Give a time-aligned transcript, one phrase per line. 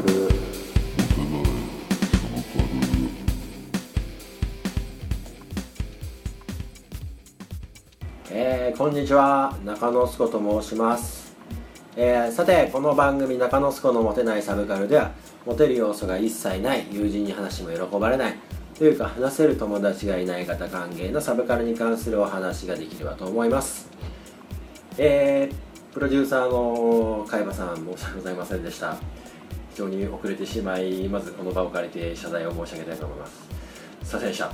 [0.00, 0.14] カル
[8.32, 9.56] えー、こんにちは。
[9.64, 11.34] 中野すこと申します、
[11.96, 15.10] えー、さてこの番組中野すこのモテないサブカルでは
[15.44, 18.34] モテる要素が一切ない友人に話しも喜ばれない
[18.78, 23.90] というか話せる友達がいない方歓迎のサブカルに関するお話ができればと思います。
[24.96, 28.96] えー、プロデューサーの海馬さん申し訳ございませんでした。
[29.80, 33.32] 非常に遅れてしまいまずこの場を借りて謝罪を申し上げたいと思います。
[34.04, 34.52] すいませんでした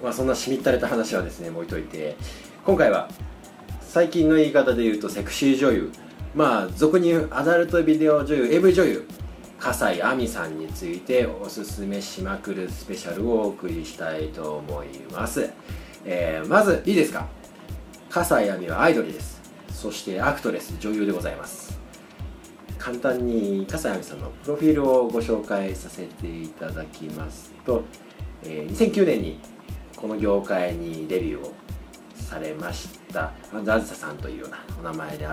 [0.00, 2.16] まあそんなしみったれた話はですね置いといて
[2.64, 3.08] 今回は
[3.80, 5.92] 最近の言い方で言うとセクシー女優。
[6.34, 9.08] まあ俗に言うアダルトビデオ女優 AV 女優。
[9.58, 15.50] 笠井亜美さんについておすすめしまくるスペシャルをお送りしたいと思います、
[16.04, 17.26] えーまずいいですか？
[18.08, 19.40] 笠井亜美はアイドルです。
[19.72, 21.76] そしてアクトレス女優でございます。
[22.78, 27.84] 簡単に笠井亜美さんのプロフィールをご紹介させていただきますと、
[28.44, 29.40] え2009年に
[29.96, 31.52] この業界にデビューを
[32.14, 33.32] されました
[33.64, 35.26] ザズサさんというようなお名前で、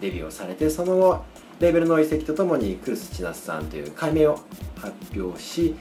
[0.00, 1.24] デビューをされてその後
[1.58, 4.40] レーベルの移籍とともにクルス千夏さんという改名を
[4.76, 5.76] 発表し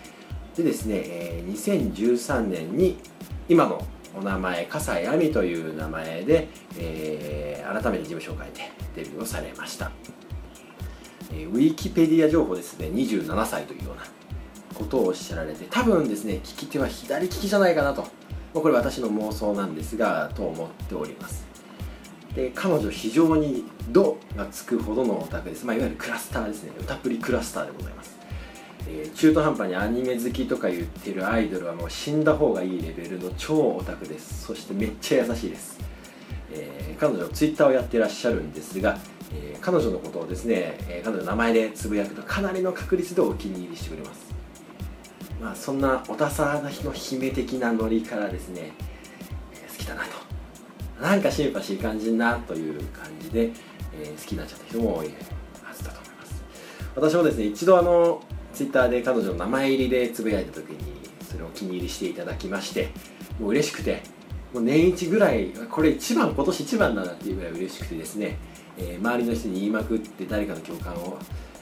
[0.56, 2.98] でですね、え2013年に
[3.48, 3.86] 今の
[4.18, 8.62] お名前笠井亜美という名前で、え改めて事務所を変えて
[8.96, 9.92] デビューをされました、
[11.32, 12.88] えウィキペディア情報ですね。
[12.88, 14.04] 27歳というような
[14.78, 18.08] ことをおっしゃられて多分ですね聞き手は左利きじゃないかなと。
[18.54, 21.48] まこれ私の妄想なんですがと思っております。
[22.36, 26.72] で彼女非常に「ド」がつくほどのオタクです、まあ、いわゆるクラスターですね。
[26.80, 28.18] 歌プリクラスターでございます、
[28.88, 34.46] えー中途半端にアニメ好きとか言ってるアイドルはもう死んだ方がいいレベルの超オタクです。
[34.46, 35.80] そしてめっちゃ優しいです、
[36.52, 38.98] えー彼女ツイッターをやってらっしゃるんですが、
[39.32, 44.34] えー彼女のことをですね、えー彼女の名前でつぶやくとかなりの確率でお気に入りしてくれます。
[45.42, 48.74] まあそんなおたさなの姫的なノリからですね、
[49.54, 50.10] えー好きだなと。
[51.02, 53.52] なんかシンパシー感じんなという感じで、
[53.94, 56.44] えー好きになっちゃった人も多いはずだと思います。
[56.96, 58.22] 私もですね一度あの
[58.54, 62.90] ツイッターで彼女の名前入りでつぶやいた時にそれをお気に入りしていただきまして
[63.40, 64.02] もう嬉しくて
[64.54, 68.38] もう年一ぐらいこれ一番今年一番だなっていうぐらい嬉しくてですね、
[68.80, 71.18] えー周りの人に言いまくって誰かの共感を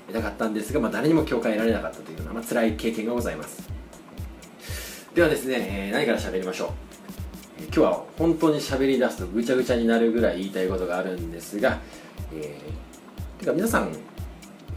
[0.08, 3.70] 得たかったんですが、まあ、誰にも共感得られなかったというような、まあ、辛い経験がございます。
[5.14, 6.70] ではですね、えー何から喋りましょう？
[7.60, 11.80] えー今日は本当に喋り出すとぐちゃぐちゃになるぐらい言いたいことがあるんですが、
[12.34, 13.92] えーてか皆さん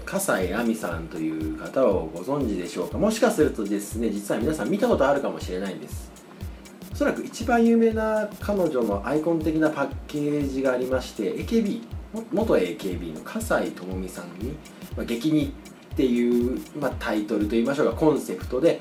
[0.05, 2.99] 笠井亜美さんという方をご存知でしょうか？
[2.99, 6.11] もしかするとですね実は皆さん見たことあるかもしれないんです。
[6.93, 11.81] おそらく一番有名な彼女のアイコン的なパッケージがありまして AKB
[12.33, 14.57] 元 AKB の笠井智美さんに
[14.97, 15.53] 「まあ、激似」
[15.93, 18.81] っていう、まあ、タイトルといいましょうかコンセプトで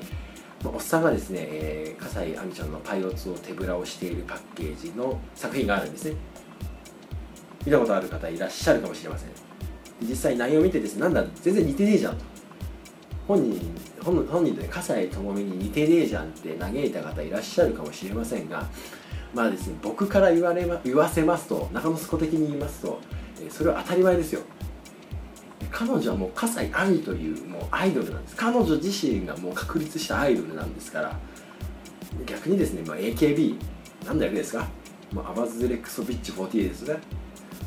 [0.64, 6.16] まあおっさんがですね、えー、笠井亜美ちゃんのパイオツを手ぶらをしているパッケージの作品があるんですね。
[7.64, 9.30] 見たことある方いらっしゃるかもしれません。
[10.02, 12.24] 実際内容を見てですねなんだ全然似てねえじゃんと。
[13.28, 13.60] 本人
[14.02, 18.66] 本本人で、ね、笠井智美に似てねえじゃんって嘆いた方いらっしゃるかもしれませんが
[19.32, 22.98] まあですね僕から言われ、ま、言わせますと中野スコ的に言いますと、
[23.48, 24.42] それは当たり前ですよ。
[25.70, 28.36] 彼女はもう笠井亜美というもうアイドルなんです。
[28.36, 31.18] 彼女自身がもう確立したアイドルなんですから。
[32.26, 33.56] 逆にですね、まあ、AKB
[34.04, 34.66] なんだよですか？
[35.12, 36.98] もうアバズレクソビッチ48ですね。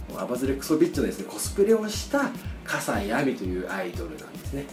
[0.09, 2.29] もうアバズレクソビッチのですねコスプレをした
[2.65, 4.65] 笠井亜美というアイドルなんですね、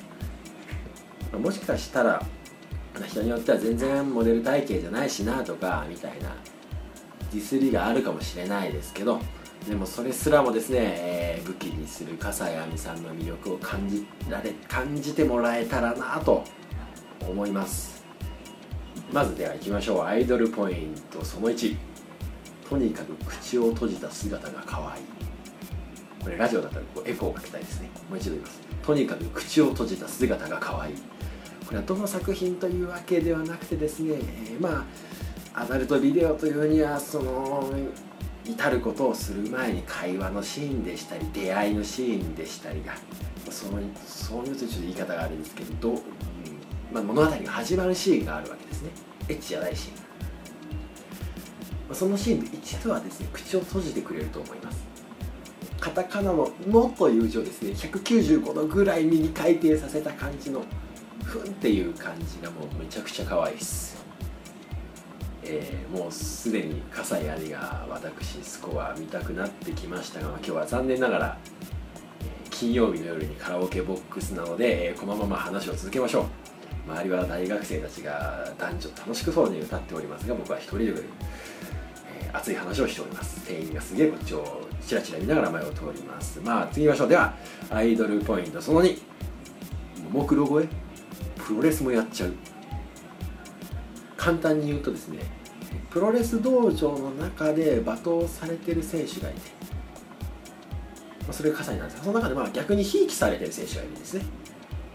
[1.32, 2.22] もしかしたら
[3.06, 6.34] 人によっては全然モデル体型じゃないしなとかみたいな
[7.32, 9.21] ディスりがあるかもしれないですけど
[9.69, 16.44] でもそれすらもですね、えー武器にする笠井亜美さんの魅力を感じられ感じてもらえたらなと
[17.21, 18.04] 思います。
[19.12, 20.03] まずでは行きましょう。
[20.03, 21.76] アイドルポイントその1
[22.69, 25.04] とにかく口を閉じた姿が可愛い。
[26.23, 27.88] これラジオだったらこうエコーをかけたいですね。
[28.08, 28.61] もう一度言います。
[28.82, 30.94] とにかく口を閉じた姿が可愛い。
[31.67, 34.87] これはどの作品というわけではなくてですね、えーま
[35.55, 37.69] あアダルトビデオというにはその
[38.44, 42.94] 至ることをする前に会話のシーンでしたり出会いのシーンでしたりが
[43.50, 46.00] そのそういうとちょっと言い方があるんですけどどう、うん
[46.92, 48.90] まあ、物語が始まるシーンがあるわけですね。
[49.28, 49.94] エッチじゃないシーン。
[51.88, 54.84] まそのシーンで一度はですね口を閉じてくれると思います。
[55.78, 60.62] カタカナの「の」という字をですね195度ぐらい右回転させた感じの
[61.25, 64.00] 「ふん」っていう感じがもうめちゃくちゃ可愛いです。
[65.52, 71.38] えーもうすでに笠井兄が私スコア見たくなってきましたが、今日は残念ながら、
[72.50, 76.25] 金曜日の夜にカラオケボックスなので、えー、このまま話を続けましょう。
[76.88, 83.44] 周りは大学生たちが男女楽しくそうに歌っておりますが僕は一人で、えー、熱い話をしております。
[83.46, 86.41] 店員がすげえこっちをチラチラ見ながら前を通ります。
[86.41, 87.08] まあ次行きましょう。
[87.08, 87.35] では
[87.70, 88.62] アイドルポイント。
[88.62, 88.96] その2
[90.05, 90.69] ももクロ超え
[91.37, 92.35] プロレスもやっちゃう。
[94.17, 95.39] 簡単に言うとですね
[95.90, 99.40] プロレス道場の中で罵倒されてる選手がいて、
[101.22, 104.25] まあ、それが葛西なんですがその中でまあ逆にひいきされてる選手がいるんですね。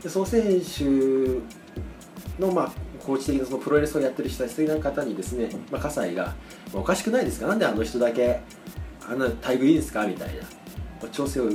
[0.02, 0.84] でその選手
[2.42, 2.72] のまあ
[3.06, 6.32] コーチ的なそのプロレスをやってる人たちの方にですね、まあ、葛西が、ま
[6.76, 7.48] あ、おかしくないですか？
[7.48, 8.42] なんであの人だけ
[9.08, 10.08] あんな待遇いいんですか？
[10.08, 10.44] みたいな
[11.02, 11.50] ま調整を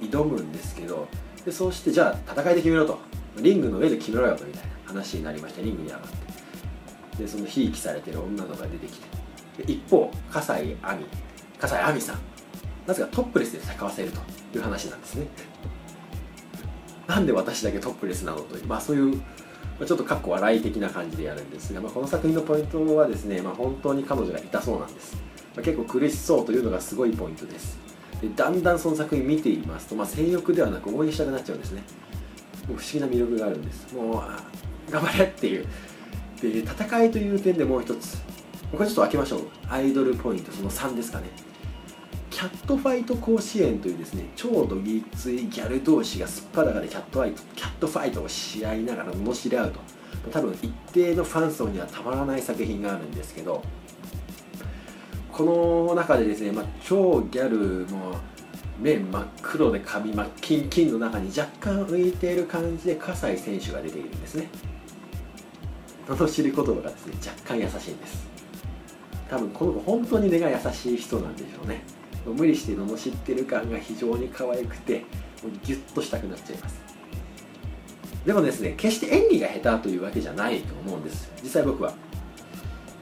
[0.00, 1.08] 挑むんですけど。
[1.44, 2.98] でそうしてじゃあ戦いで決めろと。
[3.38, 6.31] リングの上で決めろよとみたいな話になりましたリングに上がって。
[7.18, 9.06] でそのひいきされてる女の子が出てきて。
[9.64, 11.04] で一方葛西亜美。
[11.58, 12.18] 葛西亜美さん。
[12.86, 15.26] なぜかトップレスで戦わせるという話なんですね。
[17.06, 18.66] なんで私だけトップレスなのという。
[18.66, 19.20] まあそういう
[19.86, 25.16] ちょっとかっこ笑い的な感じでやるんですが、まあ、この作品のポイントはですね、まあ、本当に彼女がいたそうなんです、
[25.56, 27.78] まあ、結構苦しそうというのがすごいポイントです。
[28.20, 31.82] でだんだんその作品見ていますと、まあ、性欲ではなく応援したくなっちゃうんですね。
[32.66, 33.92] 不思議な魅力があるんです。
[33.94, 34.22] も
[34.88, 35.66] う頑張れっていう
[36.50, 38.18] で戦いという点でもう一つ。
[38.72, 39.40] これちょっと開けましょう。
[39.68, 41.28] アイドルポイントその3ですかね。
[42.30, 49.80] キャットファイト甲子園というですね超どぎついギャル同士がすっぱだかでキャットファイトキャットファイトをし合いながら罵り合うと。
[50.30, 53.62] 多分一定のファン層にはたまらない作品があるんですけど
[55.32, 58.16] この中でですね、まあ、超ギャルの
[58.78, 64.48] 面真っ黒で髪真っキンキンの中に若干浮いている感じで葛西選手が出ているんですね。
[66.08, 68.26] 罵り言葉がですね若干優しいんです。
[69.30, 71.82] 多分この子本当に根が優しい人なんでしょうね。
[72.26, 75.00] 無理して罵ってる感が非常に可愛くて
[75.42, 76.80] もうギュッとしたくなっちゃいます。
[78.24, 81.32] でもですね決して演技が下手というわけじゃないと思うんです。
[81.42, 81.92] 実際僕は。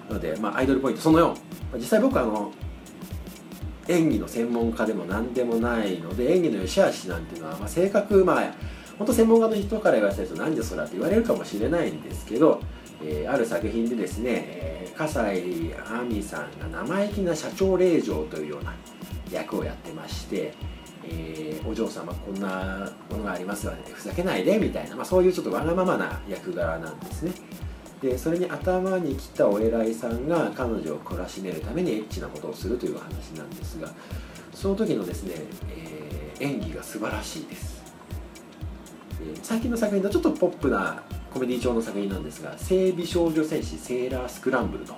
[0.09, 2.53] なので、まあ、アイドルポイントその4実際僕はあの
[3.87, 8.53] 演技の専門家でも何でもないので演技の良し悪しなんていうのは、まあ、性格まあ
[8.99, 12.61] 本当専門家の人から言わせると何でそれだって言われるかもしれないんですけど、
[13.03, 18.75] えー、ある作品でですね、えー、葛西亜美さんが生意気な社長令嬢というような
[19.31, 20.53] 役をやってまして、
[21.05, 23.79] えー、お嬢様こんなものがありますよね。
[23.93, 27.33] ふざけないでみたいな、まあ、そういうちょっとわがままな役柄なんですね。
[28.03, 33.93] でそれに頭に来たお偉いさんが彼女を懲らしめるためにエッチなことをするという話なんですが
[34.55, 35.35] その時のですね、
[35.69, 37.83] えー、演技が素晴らしいです、
[39.23, 41.03] え、最近の作品とちょっとポップな
[41.33, 44.95] コメディ調の作品なんですが「整備少女戦士セーラースクランブル」と。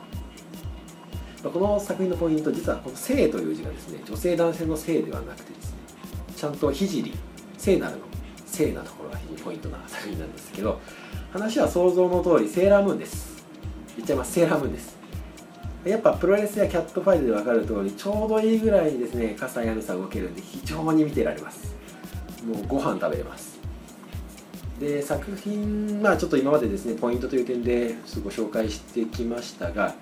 [1.42, 5.78] この作品のポイント実はこの「性」という字がですね女性男性の性ではなくてですね
[6.36, 6.86] ちゃんと聖
[7.58, 8.02] 聖なるの
[8.46, 10.80] 性なところが非常にポイントな作品なんですけど
[11.32, 13.44] 話は想像の通りセーラームーンです。
[13.96, 14.32] 言っちゃいます。
[14.32, 14.96] セーラームーンです。
[15.84, 21.74] やっぱプロレスやキャットファイトで分かる通りちょうどいいぐらいにですね笠井亜美さん動けるんで非常に見てられます。
[22.46, 23.51] もうご飯食べれます。
[24.82, 29.94] で作品まあちょっと今までですねポイントという点でご紹介してきましたが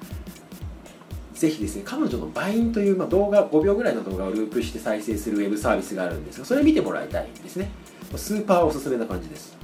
[1.41, 7.71] ぜひですね、彼女のバインという、まあ、動画、5秒ぐらいの動画をループして再生するウェブサービスがあるんですが、それ見てもらいたいんですね。
[8.15, 9.57] スーパーおすすめな感じです。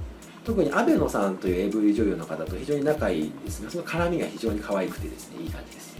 [0.42, 5.98] 特に阿部野さんという AV 女優の方と非常に仲いいですが、その絡みが非常に可愛くてですね、いい感じです。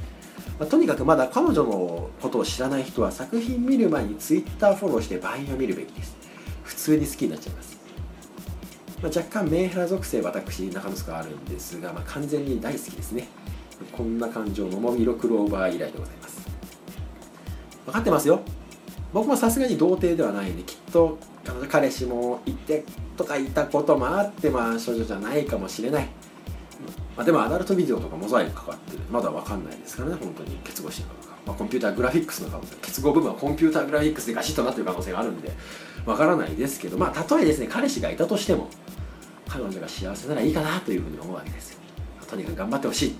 [0.58, 6.16] まあ、とにかくまだ彼女のことを知らない人は作品見る前に Twitter フォローしてバインを見るべきです。
[6.64, 7.75] 普通に好きになっちゃいます。
[9.02, 13.28] まあ、若干メンヘラ属性私中野があるんですが、まあ、完全に大好きですね。
[13.92, 16.46] こんな感情のもみろクローバー以来でございます。
[17.84, 18.40] 分かってますよ。
[19.12, 21.18] 僕もさすがに童貞ではないんできっと
[21.68, 22.84] 彼氏もいて
[23.16, 26.08] とかいたこともあってまあ少女じゃないかもしれない、
[27.16, 29.02] まあ、でもアダルトビデオとかモザイクかかってる。
[29.10, 30.56] まだ分かんないですからね本当に。
[30.64, 32.76] 結合してるかどうか、まあ、コンピューターグラフィックスの可能性。
[32.76, 35.52] 結合部分はコンピューターグラフィックスでガシッとなってる可能性があるんで
[36.04, 36.98] 分からないですけど。
[36.98, 38.68] まあたとえですね彼氏がいたとしても
[39.48, 41.78] 彼女が幸せならいいかなというふうに思うわけですよ。
[42.28, 43.16] とにかく頑張ってほしい。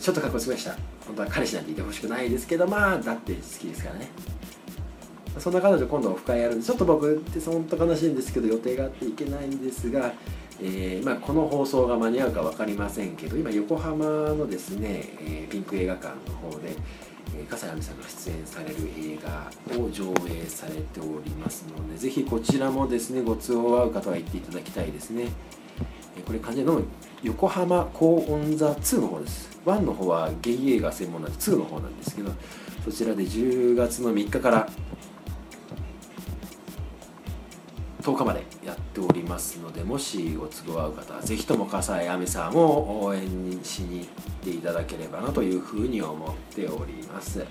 [0.00, 0.76] ちょっとかっこつけました。
[1.06, 4.10] 本当は彼氏なんていてほしくないですけどまあだって好きですからね。
[5.38, 10.12] そんな彼女今度オフ会やるんでちょっと僕って本当悲しいんですけど予定があっていけないんですが、
[10.62, 16.74] えー、まあ、この放送が間に合うか分かりませんけど今横浜のですね、えー、ピンク映画館の方で、
[17.44, 25.28] 笠井亜美さんが出演される映画を上映されておりますのでぜひこちらもですねご都合合う方は行っていただきたいですね、
[26.26, 26.80] これ完全の
[27.22, 29.56] 横浜高音座2の方です。
[29.64, 32.30] 1の方はゲイ映画専門なんで2の方なんですけど
[32.84, 34.68] そちらで10月の3日から
[38.00, 38.46] 10日まで
[38.96, 43.22] ておりますのでもしご都合合う方はぜひとも笠井亜美さんを応援
[43.62, 44.08] しに行っ
[44.42, 47.44] ていただければなというふうに思っております。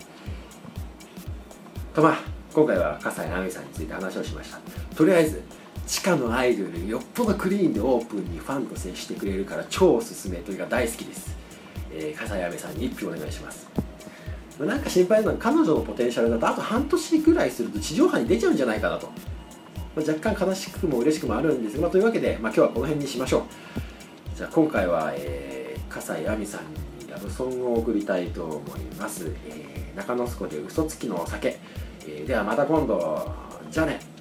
[1.93, 2.17] とまあ
[2.51, 4.59] 今回は笠井亜美さんについて話をしました。
[4.95, 5.43] とりあえず
[5.85, 11.35] 地下のアイドルよっぽどクリーンでオープンにファンと接してくれるから超おすすめというか大好きです、
[11.91, 13.67] えー、笠井亜美さんに一票お願いします。
[14.59, 19.11] なんか心配なのは彼女のポテンシャルだとあと半年ぐらいすると地上波に出ちゃうんじゃないかなと、
[19.95, 23.43] まあ、若干悲しくも嬉しくもあるんですが、まあ、というわけで、まあ、今日はこの辺にしましょう。
[24.35, 26.61] じゃあ今回は、えー、笠井亜美さん
[27.03, 31.57] にラブソングを送りたいと思います、えー、中之助で嘘つきのお酒、
[32.05, 33.31] えー、ではまた今度
[33.71, 34.14] じゃあね。